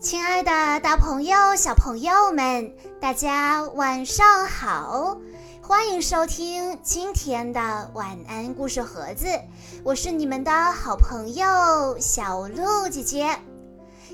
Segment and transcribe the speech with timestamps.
[0.00, 5.18] 亲爱的，大朋友、小朋友们，大家晚上好！
[5.60, 9.26] 欢迎收听今天的晚安故事盒子，
[9.84, 13.38] 我是你们的好朋友小鹿姐姐。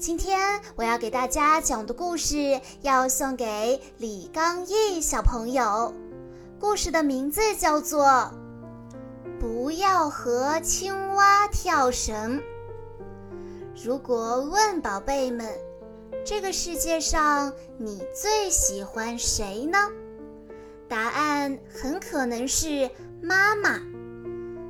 [0.00, 5.94] 今天我要给大家讲的故事要送给李刚毅小朋友，
[6.58, 8.04] 故事的名字叫做
[9.38, 12.36] 《不要和青蛙跳绳》。
[13.80, 15.48] 如果问宝贝们，
[16.24, 19.78] 这个世界上你最喜欢谁呢？
[20.88, 22.90] 答案很可能是
[23.22, 23.80] 妈妈。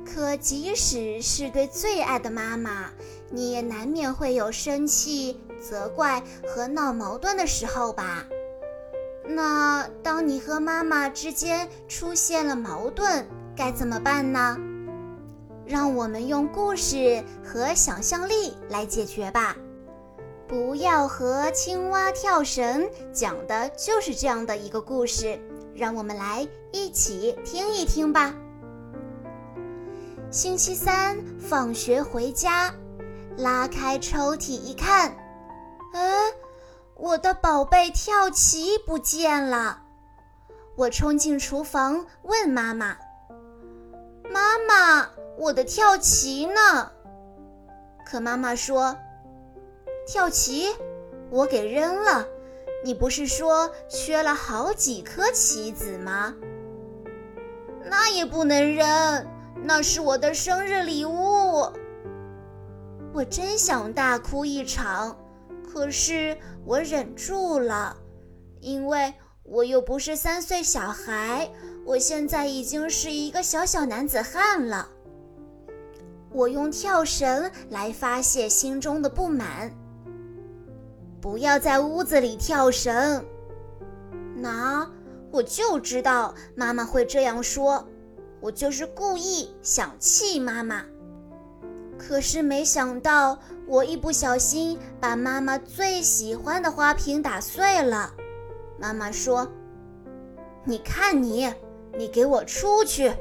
[0.05, 2.89] 可即使是对最爱的妈妈，
[3.29, 8.25] 你也难免会有生气、责怪和闹矛盾的时候吧？
[9.25, 14.57] 那当你和妈妈之间出现了矛盾，该怎么办呢？
[15.65, 19.55] 让我们用故事和想象力来解决吧。
[20.49, 25.39] 不要和青蛙跳绳，讲的就是这样的一个故事，
[25.75, 28.33] 让我们来一起听一听吧。
[30.31, 32.73] 星期三放学回家，
[33.37, 35.15] 拉开抽屉一看，
[35.93, 36.33] 哎，
[36.95, 39.83] 我的宝贝跳棋不见了！
[40.75, 42.97] 我冲进厨房问妈妈
[44.33, 46.91] ：“妈妈，我的跳棋呢？”
[48.03, 48.97] 可妈妈说。
[50.11, 50.65] 跳棋，
[51.29, 52.27] 我给扔了。
[52.83, 56.33] 你不是说缺了好几颗棋子吗？
[57.85, 59.27] 那也不能扔，
[59.63, 61.71] 那是我的生日礼物。
[63.13, 65.15] 我真想大哭一场，
[65.71, 67.95] 可是我忍住了，
[68.61, 71.47] 因为我又不是三岁小孩，
[71.85, 74.89] 我现在已经是一个小小男子汉了。
[76.31, 79.71] 我用跳绳来发泄心中的不满。
[81.21, 83.25] 不要在屋子里跳绳。
[84.35, 84.89] 那
[85.31, 87.87] 我就知道妈妈会这样说，
[88.39, 90.83] 我就是故意想气妈妈。
[91.97, 98.13] 可是没想到，我一不小心把妈妈最喜欢的花瓶打碎了。
[98.79, 99.45] 妈妈说
[100.63, 101.53] ：“你看你，
[101.97, 103.11] 你给我出去！”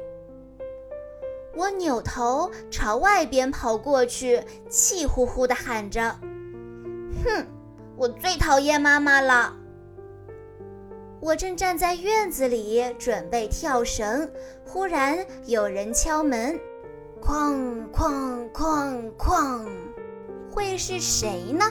[1.56, 4.40] 我扭头朝外边跑过去，
[4.70, 6.14] 气呼呼地喊着
[7.24, 7.44] ：“哼！”
[7.98, 9.52] 我最讨厌妈妈了。
[11.20, 14.30] 我正站在院子里准备跳绳，
[14.64, 16.56] 忽然有人敲门，
[17.20, 19.66] 哐哐哐哐，
[20.48, 21.64] 会是谁呢？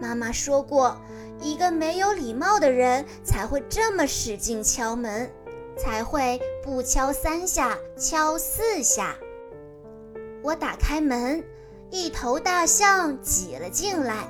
[0.00, 0.96] 妈妈说过，
[1.40, 5.28] 一个没有礼貌的人才会这么使劲敲门，
[5.76, 9.16] 才会不敲三下敲四下。
[10.44, 11.42] 我打开门，
[11.90, 14.28] 一头大象挤了进来。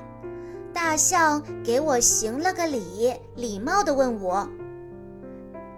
[0.77, 4.47] 大象给我行了个礼，礼貌地问我：“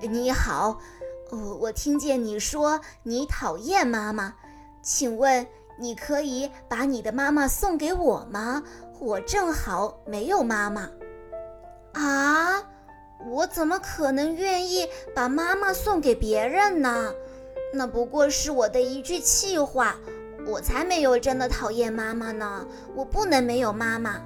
[0.03, 0.77] 你好，
[1.31, 4.35] 我，我听见你说你讨厌妈妈，
[4.83, 5.47] 请问
[5.79, 8.61] 你可以把你的妈妈送给我吗？
[8.99, 10.91] 我正好没有妈妈。”
[11.95, 12.61] 啊，
[13.31, 17.15] 我怎么可能愿意把妈妈送给别人呢？
[17.73, 19.95] 那不过是我的一句气话，
[20.45, 22.67] 我才没有真的讨厌妈妈呢，
[22.97, 24.21] 我不能没有妈妈。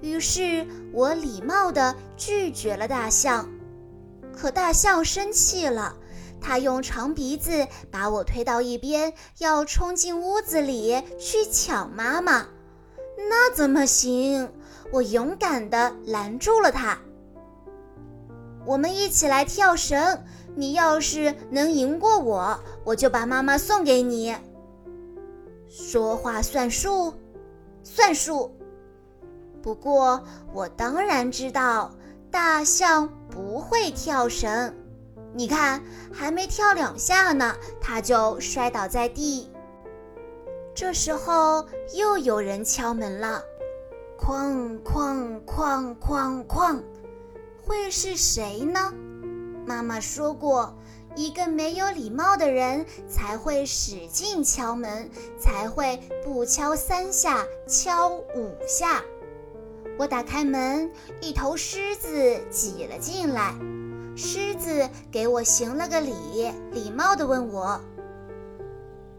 [0.00, 3.48] 于是我礼貌地拒绝了大象，
[4.36, 5.96] 可大象生气了，
[6.40, 12.46] 它用长鼻子把我推到一边，要冲进屋子里去抢妈妈。
[13.28, 14.48] 那怎么行？
[14.92, 16.98] 我勇敢地拦住了它。
[18.64, 20.22] 我们一起来跳绳，
[20.54, 24.36] 你要是能赢过我，我就把妈妈送给你。
[25.68, 27.14] 说话算数，
[27.82, 28.55] 算数。
[29.66, 30.22] 不过，
[30.52, 31.90] 我当然知道
[32.30, 34.72] 大象不会跳绳。
[35.34, 35.82] 你看，
[36.12, 39.50] 还没跳两下呢，它就摔倒在地。
[40.72, 43.42] 这时候又有人敲门了，
[44.16, 46.80] 哐哐哐哐哐，
[47.66, 48.94] 会是谁呢？
[49.66, 50.72] 妈妈说过，
[51.16, 55.10] 一个没有礼貌的人才会使劲敲门，
[55.40, 59.02] 才会不敲三下，敲五下。
[59.98, 60.90] 我打开门，
[61.20, 63.54] 一头狮子挤了进来。
[64.14, 67.80] 狮子给我行了个礼，礼貌地问我：“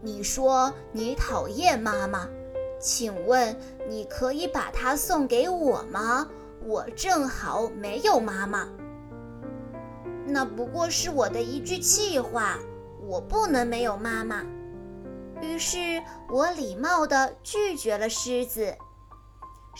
[0.02, 2.28] 你说你讨厌妈妈，
[2.80, 3.56] 请问
[3.88, 6.28] 你可以把她送给我吗？
[6.64, 8.68] 我正好没有妈妈。”
[10.26, 12.58] 那不过是我的一句气话，
[13.06, 14.44] 我不能没有妈妈。
[15.40, 18.76] 于是我礼貌地拒绝了狮子。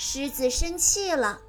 [0.01, 1.41] 狮子生气了，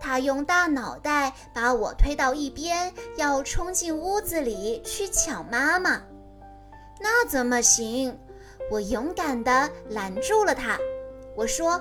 [0.00, 6.02] 他用大脑袋把我推到一边，要冲进屋子里去抢妈妈。
[7.00, 8.18] 那怎么行？
[8.72, 10.76] 我勇敢地拦住了他。
[11.36, 11.80] 我说：“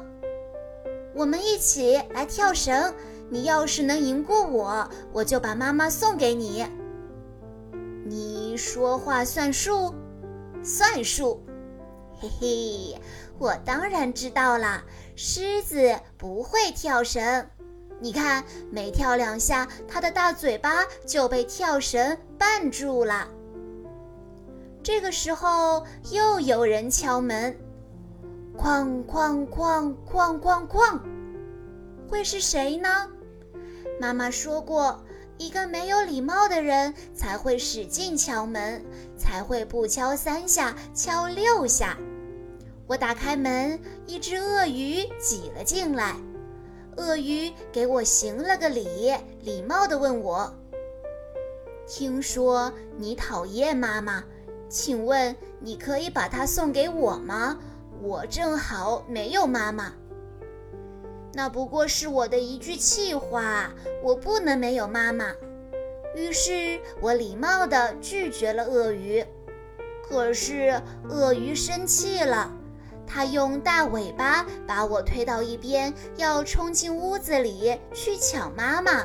[1.16, 2.94] 我们一起来跳绳。
[3.32, 6.64] 你要是能赢过我，我就把妈妈送给你。”
[8.06, 9.92] 你说话算数？
[10.64, 11.44] 算数。
[12.20, 13.02] 嘿嘿，
[13.40, 14.84] 我当然知道了。
[15.24, 17.48] 狮子不会跳绳，
[18.00, 23.28] 你看，每跳两下，它的大嘴巴就被跳绳绊住了。
[24.82, 27.56] 这个时候，又有人敲门，
[28.58, 31.00] 哐哐哐哐哐哐，
[32.10, 33.08] 会是谁呢？
[34.00, 35.00] 妈妈说过，
[35.38, 38.84] 一个没有礼貌的人才会使劲敲门，
[39.16, 41.96] 才会不敲三下，敲六下。
[42.92, 46.14] 我打开门，一只鳄鱼挤了进来。
[46.98, 50.54] 鳄鱼给我行了个礼，礼貌地问我
[51.88, 54.22] ：“听说你讨厌妈妈，
[54.68, 57.58] 请问你可以把它送给我吗？
[58.02, 59.94] 我正好没有妈妈。”
[61.32, 63.72] 那不过是我的一句气话，
[64.04, 65.34] 我不能没有妈妈。
[66.14, 69.26] 于是我礼貌地拒绝了鳄鱼。
[70.04, 72.58] 可是鳄鱼生气了。
[73.14, 79.04] 他用大尾巴把我推到一边，要冲进屋子里去抢妈妈。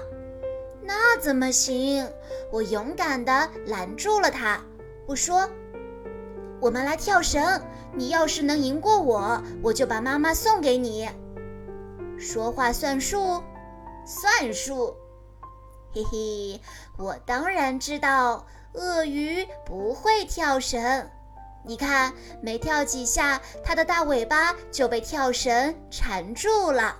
[0.80, 2.08] 那怎么行？
[2.52, 4.60] 我勇敢地拦住了他。
[5.06, 5.50] 我说
[6.62, 7.60] ：“我们来跳绳。
[7.92, 11.08] 你要是能赢过我，我就把妈妈送给你。”
[12.16, 13.42] 说话算数？
[14.06, 14.94] 算数。
[15.92, 16.60] 嘿嘿，
[16.96, 21.10] 我当然知道，鳄鱼不会跳绳。
[21.66, 26.96] 你看，没跳几下，它的大尾巴就被跳绳缠住了。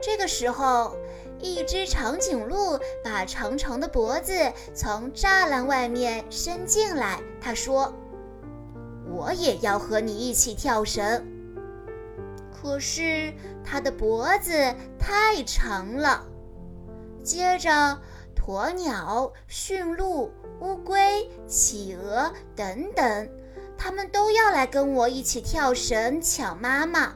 [0.00, 0.96] 这个时候，
[1.40, 4.32] 一只长颈鹿把长长的脖子
[4.74, 7.20] 从栅栏外面伸进来。
[7.40, 7.92] 他说
[9.10, 11.26] ：“我也要和你一起跳绳。”
[12.52, 13.32] 可是
[13.64, 14.52] 它的脖子
[15.00, 16.24] 太长了。
[17.24, 18.00] 接着，
[18.36, 20.32] 鸵鸟、驯鹿。
[20.62, 23.28] 乌龟、企鹅等等，
[23.76, 27.14] 他们都要来跟我一起跳绳抢妈妈。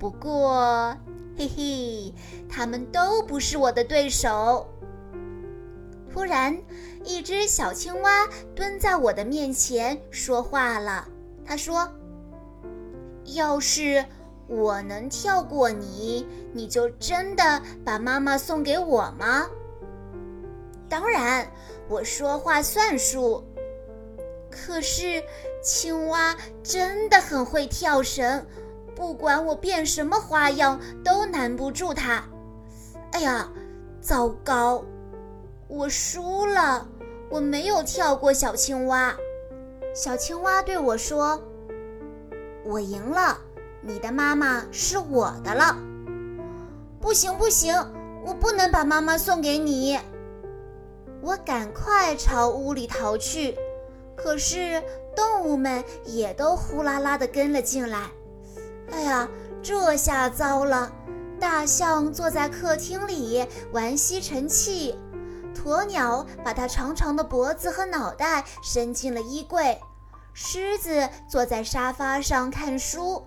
[0.00, 0.96] 不过，
[1.38, 2.12] 嘿嘿，
[2.48, 4.66] 他们都不是我的对手。
[6.12, 6.60] 突然，
[7.04, 11.06] 一只小青蛙蹲在我的面前说话了。
[11.44, 11.88] 他说
[13.36, 14.04] ：“要是
[14.48, 19.46] 我能跳过你，你就真的把妈妈送给我吗？”
[20.90, 21.50] 当然。
[21.88, 23.42] 我说话算数，
[24.48, 25.20] 可是
[25.60, 28.46] 青蛙真的很会跳绳，
[28.94, 32.22] 不管我变什么花样都难不住它。
[33.10, 33.50] 哎呀，
[34.00, 34.84] 糟糕，
[35.66, 36.86] 我输了，
[37.28, 39.12] 我没有跳过小青蛙。
[39.92, 41.42] 小青蛙对我说
[42.64, 43.36] ：“我赢了，
[43.82, 45.76] 你的妈妈是我的了。”
[47.02, 47.74] 不行不行，
[48.24, 49.98] 我不能把妈妈送给你。
[51.22, 53.56] 我赶快朝屋里逃去，
[54.16, 54.82] 可是
[55.14, 58.10] 动物们也都呼啦啦地跟了进来。
[58.90, 59.28] 哎呀，
[59.62, 60.90] 这下糟了！
[61.38, 64.98] 大象坐在客厅里玩吸尘器，
[65.54, 69.80] 鸵鸟把它长长的脖子和脑袋伸进了衣柜，
[70.34, 73.24] 狮子坐在沙发上看书，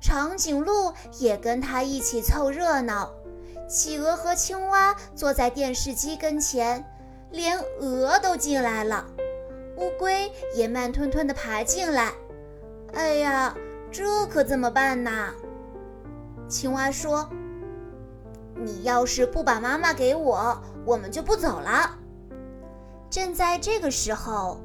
[0.00, 3.10] 长颈鹿也跟它一起凑热闹，
[3.68, 6.84] 企鹅和青蛙坐在电视机跟前。
[7.34, 9.04] 连鹅都进来了，
[9.76, 12.12] 乌龟也慢吞吞地爬进来。
[12.92, 13.52] 哎呀，
[13.90, 15.34] 这可怎么办呢？
[16.48, 17.28] 青蛙说
[18.54, 21.98] ：“你要是不把妈妈给我，我们就不走了。”
[23.10, 24.60] 正在这个时候，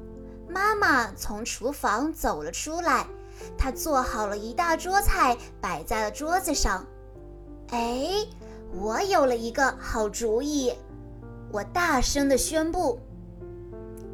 [0.48, 3.08] 妈妈从厨房走了出来，
[3.58, 6.86] 她做好了一大桌菜，摆在了桌子上。
[7.72, 8.28] 哎，
[8.76, 10.72] 我有了一个好主意。
[11.51, 13.00] 我大声地宣布：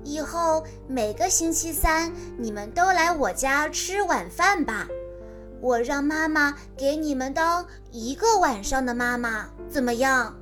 [0.04, 4.88] 以后每个星期三，你们都来我家吃晚饭吧。
[5.62, 10.36] 我让妈妈给你们当一个晚上的妈妈，怎么样？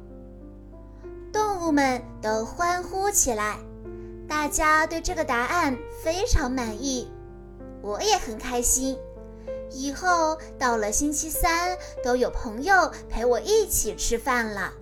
[1.32, 3.58] 动物们都欢呼起来，
[4.28, 7.10] 大家对这个答案非常满意，
[7.82, 8.98] 我也很开心。
[9.72, 14.74] 以后到了星期三，都有朋友陪我一起吃饭了。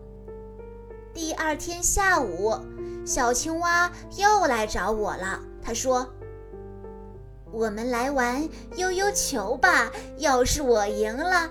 [1.13, 2.55] 第二天下午，
[3.05, 5.39] 小青蛙又来找我了。
[5.61, 6.07] 他说
[7.51, 9.91] ：“我们来玩悠悠球吧。
[10.17, 11.49] 要是我赢了，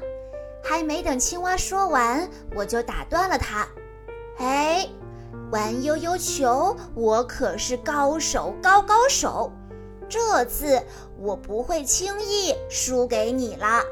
[0.64, 3.69] 还没等青蛙说完，我就打断了他。
[4.38, 4.88] 哎，
[5.52, 9.52] 玩悠悠球，我可是高手高高手，
[10.09, 10.81] 这次
[11.19, 13.83] 我不会轻易输给你了。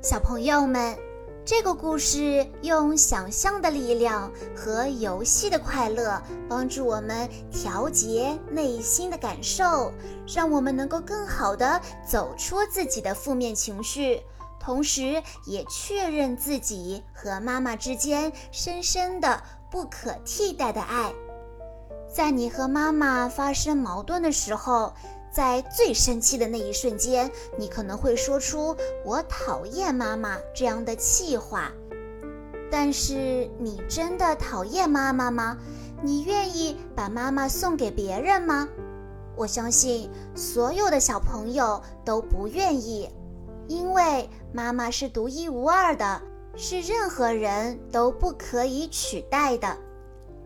[0.00, 0.96] 小朋友们，
[1.44, 9.92] 这个故事用想象的力量和游戏的快乐，帮助我们调节内心的感受，
[10.32, 14.22] 让我们能够更好的走出自己的负面情绪，
[14.60, 21.12] 同时也确认自己和妈妈之间深深的不可替代的爱。
[22.08, 24.94] 在你和妈妈发生矛盾的时候。
[25.32, 31.72] 在最生气的那一瞬间，你可能会说出“我讨厌妈妈”这样的气话。
[32.70, 35.56] 但是，你真的讨厌妈妈吗？
[36.02, 38.68] 你愿意把妈妈送给别人吗？
[39.34, 43.08] 我相信所有的小朋友都不愿意，
[43.68, 46.20] 因为妈妈是独一无二的，
[46.56, 49.74] 是任何人都不可以取代的。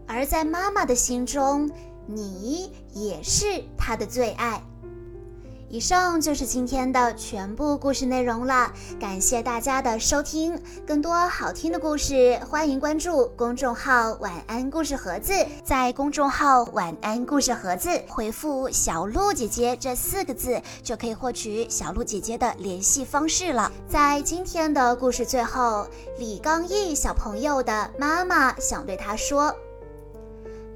[0.07, 1.69] 而在妈妈的心中，
[2.07, 4.63] 你也是她的最爱。
[5.69, 10.57] 以上就是今天的全部故事内容了，感谢大家的收听。
[10.87, 15.33] 更多好听的故事，欢迎关注公众号“晚安故事盒子”。
[15.65, 23.71] 在公众号“晚安故事盒子”回复“小鹿姐姐”这四个字，就可以获取小鹿姐姐的联系方式了。
[23.89, 25.85] 在今天的故事最后，
[26.17, 29.53] 李刚毅小朋友的妈妈想对他说：“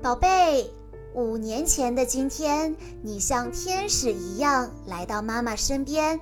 [0.02, 0.68] 宝贝。”
[1.12, 6.20] 五年前的今天，你像天使一样来到妈妈身边。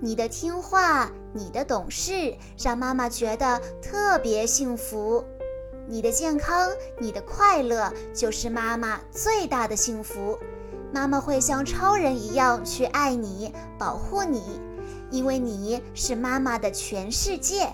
[0.00, 5.22] 你的听话，你的懂事，让妈妈觉得特别幸福。
[5.86, 10.38] 你的健康，你的快乐，就是妈妈最大的幸福。
[10.92, 14.58] 妈妈会像超人一样去爱你，保护你，
[15.10, 17.68] 因为你是妈妈的全世界。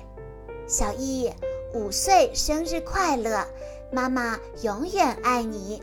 [0.66, 1.30] 小易，
[1.72, 3.46] 五岁生日快乐！
[3.92, 5.82] 妈妈永远爱你。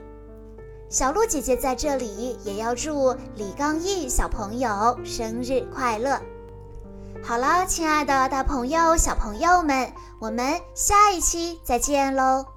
[0.95, 6.17] 小鹿姐姐在这里也要祝李刚毅小朋友生日快乐。
[7.21, 12.54] 好了，亲爱的大朋友、小朋友们，我们下一期再见喽。